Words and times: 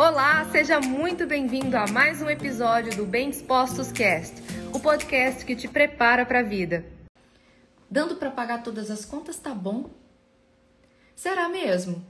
Olá, 0.00 0.48
seja 0.52 0.78
muito 0.78 1.26
bem-vindo 1.26 1.76
a 1.76 1.84
mais 1.88 2.22
um 2.22 2.30
episódio 2.30 2.96
do 2.96 3.04
Bem 3.04 3.30
Dispostos 3.30 3.90
Cast, 3.90 4.32
o 4.72 4.78
podcast 4.78 5.44
que 5.44 5.56
te 5.56 5.66
prepara 5.66 6.24
para 6.24 6.38
a 6.38 6.42
vida. 6.44 6.86
Dando 7.90 8.14
para 8.14 8.30
pagar 8.30 8.62
todas 8.62 8.92
as 8.92 9.04
contas 9.04 9.40
tá 9.40 9.52
bom? 9.52 9.90
Será 11.16 11.48
mesmo? 11.48 12.06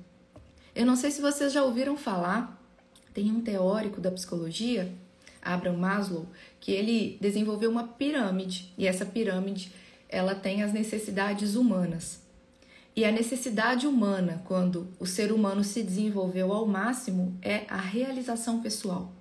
Eu 0.74 0.84
não 0.84 0.96
sei 0.96 1.10
se 1.10 1.22
vocês 1.22 1.50
já 1.50 1.64
ouviram 1.64 1.96
falar, 1.96 2.62
tem 3.14 3.32
um 3.32 3.40
teórico 3.40 4.02
da 4.02 4.10
psicologia, 4.10 4.92
Abraham 5.40 5.78
Maslow, 5.78 6.26
que 6.60 6.72
ele 6.72 7.16
desenvolveu 7.22 7.70
uma 7.70 7.88
pirâmide, 7.88 8.70
e 8.76 8.86
essa 8.86 9.06
pirâmide, 9.06 9.72
ela 10.10 10.34
tem 10.34 10.62
as 10.62 10.74
necessidades 10.74 11.54
humanas. 11.54 12.27
E 12.98 13.04
a 13.04 13.12
necessidade 13.12 13.86
humana, 13.86 14.42
quando 14.44 14.88
o 14.98 15.06
ser 15.06 15.30
humano 15.30 15.62
se 15.62 15.84
desenvolveu 15.84 16.52
ao 16.52 16.66
máximo, 16.66 17.38
é 17.40 17.64
a 17.68 17.76
realização 17.76 18.60
pessoal. 18.60 19.12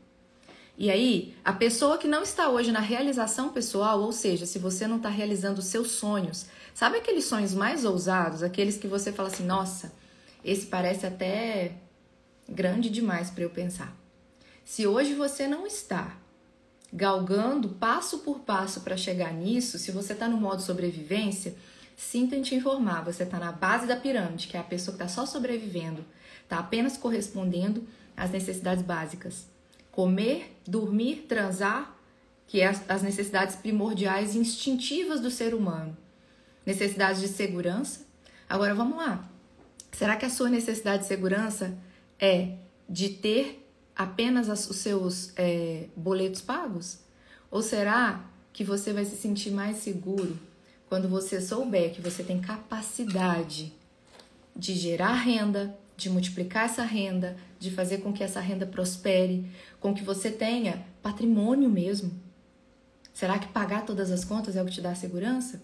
E 0.75 0.89
aí, 0.89 1.35
a 1.45 1.53
pessoa 1.53 1.99
que 1.99 2.07
não 2.07 2.23
está 2.23 2.49
hoje 2.49 2.71
na 2.71 2.79
realização 2.79 3.49
pessoal, 3.49 4.01
ou 4.01 4.11
seja, 4.11 4.47
se 4.47 4.57
você 4.57 4.87
não 4.87 4.97
está 4.97 5.09
realizando 5.09 5.59
os 5.59 5.65
seus 5.65 5.91
sonhos, 5.91 6.47
sabe 6.73 6.97
aqueles 6.97 7.25
sonhos 7.25 7.53
mais 7.53 7.85
ousados, 7.85 8.41
aqueles 8.41 8.77
que 8.77 8.87
você 8.87 9.13
fala 9.13 9.29
assim, 9.29 9.45
nossa, 9.45 9.93
esse 10.43 10.65
parece 10.65 11.05
até 11.05 11.73
grande 12.49 12.89
demais 12.89 13.29
para 13.29 13.43
eu 13.43 13.49
pensar. 13.51 13.95
Se 14.65 14.87
hoje 14.87 15.13
você 15.13 15.47
não 15.47 15.67
está 15.67 16.17
galgando 16.91 17.69
passo 17.69 18.17
por 18.21 18.39
passo 18.39 18.81
para 18.81 18.97
chegar 18.97 19.31
nisso, 19.31 19.77
se 19.77 19.91
você 19.91 20.13
está 20.13 20.27
no 20.27 20.37
modo 20.37 20.63
sobrevivência, 20.63 21.55
Sinto 21.97 22.35
em 22.35 22.43
te 22.43 22.53
informar, 22.53 23.03
você 23.03 23.23
está 23.23 23.39
na 23.39 23.51
base 23.51 23.87
da 23.87 23.95
pirâmide, 23.95 24.47
que 24.47 24.55
é 24.55 24.59
a 24.59 24.63
pessoa 24.63 24.95
que 24.95 25.03
está 25.03 25.13
só 25.13 25.25
sobrevivendo, 25.25 26.05
está 26.43 26.59
apenas 26.59 26.95
correspondendo 26.95 27.87
às 28.15 28.29
necessidades 28.29 28.83
básicas. 28.83 29.47
Comer, 29.91 30.55
dormir, 30.65 31.25
transar, 31.27 31.97
que 32.45 32.61
é 32.61 32.67
as 32.67 33.01
necessidades 33.01 33.55
primordiais 33.55 34.35
e 34.35 34.37
instintivas 34.37 35.19
do 35.19 35.31
ser 35.31 35.55
humano. 35.55 35.97
Necessidades 36.63 37.19
de 37.19 37.27
segurança. 37.27 38.05
Agora 38.47 38.75
vamos 38.75 38.95
lá. 38.95 39.27
Será 39.91 40.15
que 40.15 40.25
a 40.25 40.29
sua 40.29 40.51
necessidade 40.51 41.01
de 41.01 41.07
segurança 41.07 41.75
é 42.19 42.57
de 42.87 43.09
ter 43.09 43.67
apenas 43.95 44.47
os 44.69 44.77
seus 44.77 45.33
é, 45.35 45.87
boletos 45.95 46.41
pagos? 46.41 46.99
Ou 47.49 47.63
será 47.63 48.23
que 48.53 48.63
você 48.63 48.93
vai 48.93 49.03
se 49.03 49.17
sentir 49.17 49.49
mais 49.49 49.77
seguro 49.77 50.37
quando 50.89 51.09
você 51.09 51.41
souber 51.41 51.93
que 51.93 52.01
você 52.01 52.23
tem 52.23 52.39
capacidade 52.39 53.73
de 54.55 54.73
gerar 54.73 55.13
renda, 55.13 55.77
de 55.95 56.09
multiplicar 56.09 56.65
essa 56.65 56.83
renda, 56.83 57.35
de 57.59 57.71
fazer 57.71 57.99
com 57.99 58.13
que 58.13 58.23
essa 58.23 58.39
renda 58.39 58.65
prospere, 58.65 59.51
com 59.79 59.93
que 59.93 60.03
você 60.03 60.31
tenha 60.31 60.85
patrimônio 61.01 61.69
mesmo. 61.69 62.11
Será 63.13 63.39
que 63.39 63.47
pagar 63.47 63.85
todas 63.85 64.11
as 64.11 64.23
contas 64.23 64.55
é 64.55 64.61
o 64.61 64.65
que 64.65 64.73
te 64.73 64.81
dá 64.81 64.93
segurança? 64.93 65.61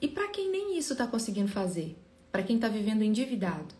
E 0.00 0.06
para 0.06 0.28
quem 0.28 0.50
nem 0.50 0.78
isso 0.78 0.92
está 0.92 1.06
conseguindo 1.06 1.48
fazer? 1.48 1.96
Para 2.30 2.42
quem 2.42 2.56
está 2.56 2.68
vivendo 2.68 3.02
endividado? 3.02 3.74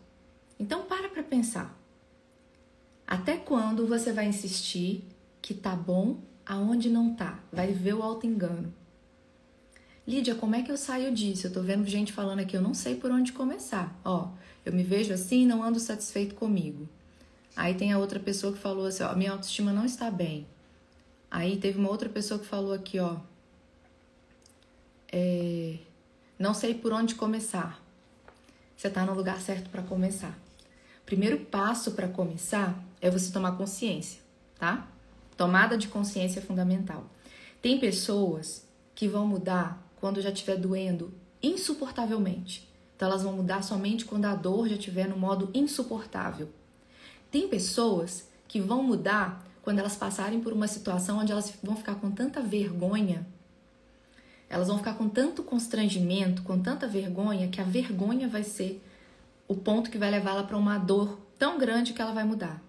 Então 0.59 0.83
para 0.83 1.07
para 1.07 1.23
pensar. 1.23 1.79
Até 3.05 3.37
quando 3.37 3.87
você 3.87 4.11
vai 4.11 4.25
insistir 4.25 5.05
que 5.41 5.53
tá 5.53 5.75
bom 5.75 6.17
aonde 6.45 6.89
não 6.89 7.13
tá? 7.13 7.39
Vai 7.53 7.71
ver 7.71 7.93
o 7.93 8.03
auto 8.03 8.25
engano. 8.25 8.73
Lídia, 10.07 10.35
como 10.35 10.55
é 10.55 10.61
que 10.61 10.71
eu 10.71 10.77
saio 10.77 11.13
disso? 11.13 11.47
Eu 11.47 11.53
tô 11.53 11.61
vendo 11.61 11.85
gente 11.85 12.13
falando 12.13 12.39
aqui, 12.39 12.55
eu 12.55 12.61
não 12.61 12.73
sei 12.73 12.95
por 12.95 13.11
onde 13.11 13.33
começar. 13.33 13.93
Ó, 14.05 14.29
eu 14.65 14.71
me 14.71 14.81
vejo 14.81 15.13
assim 15.13 15.45
não 15.45 15.61
ando 15.61 15.81
satisfeito 15.81 16.33
comigo. 16.33 16.87
Aí 17.53 17.73
tem 17.73 17.91
a 17.91 17.99
outra 17.99 18.17
pessoa 18.17 18.53
que 18.53 18.59
falou 18.59 18.85
assim, 18.85 19.03
ó, 19.03 19.13
minha 19.13 19.33
autoestima 19.33 19.73
não 19.73 19.83
está 19.83 20.09
bem. 20.09 20.47
Aí 21.29 21.57
teve 21.57 21.77
uma 21.77 21.89
outra 21.89 22.07
pessoa 22.07 22.39
que 22.39 22.45
falou 22.45 22.71
aqui, 22.71 22.99
ó, 22.99 23.17
é, 25.11 25.75
não 26.39 26.53
sei 26.53 26.73
por 26.73 26.93
onde 26.93 27.15
começar. 27.15 27.83
Você 28.77 28.89
tá 28.89 29.05
no 29.05 29.13
lugar 29.13 29.41
certo 29.41 29.69
para 29.69 29.81
começar. 29.81 30.37
Primeiro 31.05 31.39
passo 31.39 31.91
para 31.91 32.07
começar 32.07 32.81
é 33.01 33.09
você 33.09 33.31
tomar 33.31 33.57
consciência, 33.57 34.21
tá? 34.57 34.87
Tomada 35.35 35.77
de 35.77 35.89
consciência 35.89 36.39
é 36.39 36.43
fundamental. 36.43 37.05
Tem 37.61 37.77
pessoas 37.77 38.65
que 38.95 39.07
vão 39.07 39.27
mudar 39.27 39.86
quando 39.99 40.21
já 40.21 40.29
estiver 40.29 40.57
doendo 40.57 41.13
insuportavelmente. 41.41 42.67
Então 42.95 43.07
elas 43.07 43.23
vão 43.23 43.33
mudar 43.33 43.63
somente 43.63 44.05
quando 44.05 44.25
a 44.25 44.35
dor 44.35 44.67
já 44.67 44.75
estiver 44.75 45.07
no 45.07 45.17
modo 45.17 45.49
insuportável. 45.53 46.49
Tem 47.29 47.47
pessoas 47.47 48.27
que 48.47 48.59
vão 48.59 48.81
mudar 48.81 49.45
quando 49.61 49.79
elas 49.79 49.95
passarem 49.95 50.39
por 50.39 50.53
uma 50.53 50.67
situação 50.67 51.19
onde 51.19 51.31
elas 51.31 51.53
vão 51.61 51.75
ficar 51.75 51.95
com 51.95 52.09
tanta 52.09 52.41
vergonha, 52.41 53.27
elas 54.49 54.69
vão 54.69 54.77
ficar 54.77 54.93
com 54.93 55.09
tanto 55.09 55.43
constrangimento, 55.43 56.41
com 56.43 56.57
tanta 56.59 56.87
vergonha, 56.87 57.49
que 57.49 57.59
a 57.59 57.65
vergonha 57.65 58.29
vai 58.29 58.43
ser 58.43 58.81
o 59.47 59.55
ponto 59.55 59.89
que 59.91 59.97
vai 59.97 60.09
levá-la 60.09 60.43
para 60.43 60.57
uma 60.57 60.77
dor 60.77 61.19
tão 61.37 61.57
grande 61.57 61.93
que 61.93 62.01
ela 62.01 62.13
vai 62.13 62.23
mudar. 62.23 62.63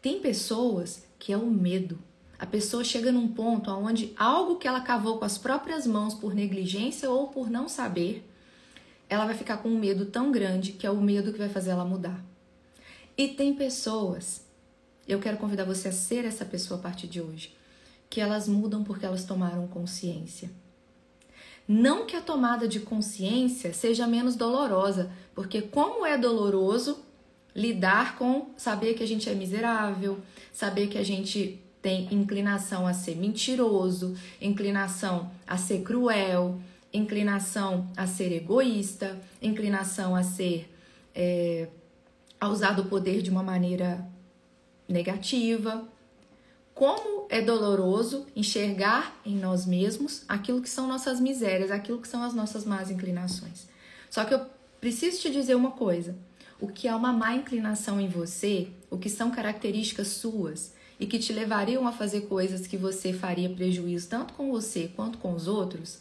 Tem 0.00 0.20
pessoas 0.20 1.06
que 1.18 1.32
é 1.32 1.36
o 1.36 1.46
medo. 1.46 1.98
A 2.38 2.44
pessoa 2.44 2.84
chega 2.84 3.10
num 3.10 3.28
ponto 3.28 3.70
onde 3.70 4.12
algo 4.16 4.56
que 4.56 4.68
ela 4.68 4.80
cavou 4.80 5.18
com 5.18 5.24
as 5.24 5.38
próprias 5.38 5.86
mãos 5.86 6.14
por 6.14 6.34
negligência 6.34 7.10
ou 7.10 7.28
por 7.28 7.50
não 7.50 7.68
saber, 7.68 8.28
ela 9.08 9.24
vai 9.24 9.34
ficar 9.34 9.58
com 9.58 9.68
um 9.68 9.78
medo 9.78 10.06
tão 10.06 10.30
grande 10.30 10.72
que 10.72 10.86
é 10.86 10.90
o 10.90 11.00
medo 11.00 11.32
que 11.32 11.38
vai 11.38 11.48
fazer 11.48 11.70
ela 11.70 11.84
mudar. 11.84 12.22
E 13.16 13.28
tem 13.28 13.54
pessoas, 13.54 14.44
eu 15.08 15.18
quero 15.18 15.38
convidar 15.38 15.64
você 15.64 15.88
a 15.88 15.92
ser 15.92 16.24
essa 16.24 16.44
pessoa 16.44 16.78
a 16.78 16.82
partir 16.82 17.06
de 17.06 17.20
hoje, 17.20 17.56
que 18.10 18.20
elas 18.20 18.46
mudam 18.46 18.84
porque 18.84 19.06
elas 19.06 19.24
tomaram 19.24 19.66
consciência. 19.66 20.50
Não 21.66 22.06
que 22.06 22.14
a 22.14 22.20
tomada 22.20 22.68
de 22.68 22.80
consciência 22.80 23.72
seja 23.72 24.06
menos 24.06 24.36
dolorosa, 24.36 25.10
porque 25.34 25.62
como 25.62 26.04
é 26.04 26.16
doloroso 26.18 26.98
lidar 27.54 28.16
com 28.16 28.50
saber 28.56 28.94
que 28.94 29.02
a 29.02 29.06
gente 29.06 29.28
é 29.28 29.34
miserável, 29.34 30.20
saber 30.52 30.88
que 30.88 30.98
a 30.98 31.04
gente 31.04 31.60
tem 31.86 32.12
inclinação 32.12 32.84
a 32.84 32.92
ser 32.92 33.14
mentiroso, 33.14 34.16
inclinação 34.40 35.30
a 35.46 35.56
ser 35.56 35.82
cruel, 35.82 36.58
inclinação 36.92 37.86
a 37.96 38.08
ser 38.08 38.32
egoísta, 38.32 39.16
inclinação 39.40 40.16
a 40.16 40.24
ser 40.24 40.68
é, 41.14 41.68
a 42.40 42.48
usar 42.48 42.72
do 42.72 42.86
poder 42.86 43.22
de 43.22 43.30
uma 43.30 43.44
maneira 43.44 44.04
negativa. 44.88 45.86
Como 46.74 47.28
é 47.30 47.40
doloroso 47.40 48.26
enxergar 48.34 49.16
em 49.24 49.36
nós 49.36 49.64
mesmos 49.64 50.24
aquilo 50.28 50.60
que 50.60 50.68
são 50.68 50.88
nossas 50.88 51.20
misérias, 51.20 51.70
aquilo 51.70 52.00
que 52.00 52.08
são 52.08 52.24
as 52.24 52.34
nossas 52.34 52.64
más 52.64 52.90
inclinações. 52.90 53.68
Só 54.10 54.24
que 54.24 54.34
eu 54.34 54.44
preciso 54.80 55.20
te 55.20 55.30
dizer 55.30 55.54
uma 55.54 55.70
coisa: 55.70 56.16
o 56.60 56.68
que 56.68 56.88
é 56.88 56.94
uma 56.94 57.12
má 57.12 57.34
inclinação 57.34 58.00
em 58.00 58.08
você, 58.08 58.68
o 58.90 58.96
que 58.96 59.10
são 59.10 59.30
características 59.30 60.08
suas, 60.08 60.72
e 60.98 61.06
que 61.06 61.18
te 61.18 61.32
levariam 61.32 61.86
a 61.86 61.92
fazer 61.92 62.22
coisas 62.22 62.66
que 62.66 62.76
você 62.76 63.12
faria 63.12 63.50
prejuízo 63.50 64.08
tanto 64.08 64.34
com 64.34 64.50
você 64.50 64.90
quanto 64.96 65.18
com 65.18 65.34
os 65.34 65.46
outros, 65.46 65.98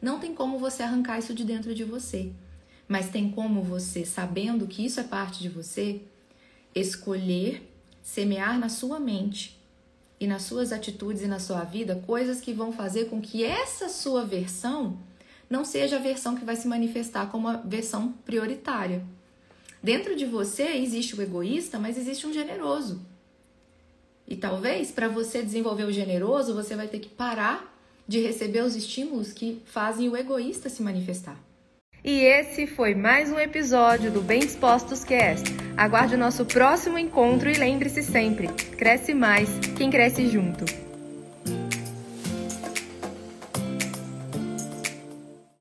não 0.00 0.20
tem 0.20 0.34
como 0.34 0.58
você 0.58 0.82
arrancar 0.82 1.18
isso 1.18 1.34
de 1.34 1.44
dentro 1.44 1.74
de 1.74 1.84
você. 1.84 2.30
Mas 2.86 3.08
tem 3.08 3.30
como 3.30 3.62
você, 3.62 4.04
sabendo 4.04 4.66
que 4.66 4.84
isso 4.84 5.00
é 5.00 5.02
parte 5.02 5.40
de 5.40 5.48
você, 5.48 6.02
escolher 6.74 7.68
semear 8.02 8.56
na 8.58 8.68
sua 8.68 9.00
mente 9.00 9.58
e 10.20 10.26
nas 10.26 10.42
suas 10.42 10.72
atitudes 10.72 11.22
e 11.22 11.26
na 11.26 11.40
sua 11.40 11.64
vida 11.64 12.00
coisas 12.06 12.40
que 12.40 12.52
vão 12.52 12.72
fazer 12.72 13.06
com 13.06 13.20
que 13.20 13.42
essa 13.42 13.88
sua 13.88 14.24
versão 14.24 14.96
não 15.50 15.64
seja 15.64 15.96
a 15.96 16.00
versão 16.00 16.36
que 16.36 16.44
vai 16.44 16.54
se 16.54 16.68
manifestar 16.68 17.26
como 17.30 17.48
a 17.48 17.56
versão 17.56 18.12
prioritária. 18.24 19.04
Dentro 19.86 20.16
de 20.16 20.26
você 20.26 20.64
existe 20.64 21.14
o 21.14 21.22
egoísta, 21.22 21.78
mas 21.78 21.96
existe 21.96 22.26
um 22.26 22.32
generoso. 22.32 23.06
E 24.26 24.34
talvez 24.34 24.90
para 24.90 25.06
você 25.06 25.40
desenvolver 25.40 25.84
o 25.84 25.92
generoso, 25.92 26.56
você 26.56 26.74
vai 26.74 26.88
ter 26.88 26.98
que 26.98 27.08
parar 27.08 27.72
de 28.04 28.18
receber 28.18 28.64
os 28.64 28.74
estímulos 28.74 29.32
que 29.32 29.62
fazem 29.64 30.08
o 30.08 30.16
egoísta 30.16 30.68
se 30.68 30.82
manifestar. 30.82 31.40
E 32.02 32.18
esse 32.18 32.66
foi 32.66 32.96
mais 32.96 33.30
um 33.30 33.38
episódio 33.38 34.10
do 34.10 34.20
Bem 34.20 34.40
Dispostos 34.40 35.04
Cast. 35.04 35.48
Aguarde 35.76 36.16
o 36.16 36.18
nosso 36.18 36.44
próximo 36.44 36.98
encontro 36.98 37.48
e 37.48 37.54
lembre-se 37.54 38.02
sempre: 38.02 38.48
cresce 38.76 39.14
mais 39.14 39.48
quem 39.78 39.88
cresce 39.88 40.26
junto. 40.26 40.64